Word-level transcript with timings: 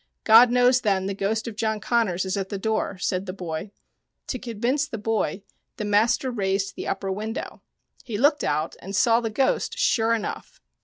"God 0.23 0.49
knows, 0.49 0.81
then, 0.81 1.05
the 1.05 1.13
ghost 1.13 1.47
of 1.47 1.55
John 1.55 1.79
Connors 1.79 2.25
is 2.25 2.35
at 2.35 2.49
the 2.49 2.57
door," 2.57 2.97
said 2.97 3.27
the 3.27 3.33
boy. 3.33 3.69
To 4.29 4.39
convince 4.39 4.87
the 4.87 4.97
boy, 4.97 5.43
the 5.77 5.85
master 5.85 6.31
raised 6.31 6.73
the 6.75 6.87
upper 6.87 7.11
window. 7.11 7.61
He 8.03 8.17
looked 8.17 8.43
out 8.43 8.75
and 8.81 8.95
saw 8.95 9.21
the 9.21 9.29
ghost 9.29 9.77
sure 9.77 10.15
enough. 10.15 10.59